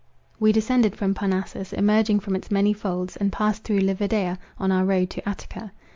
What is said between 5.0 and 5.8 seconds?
to Attica.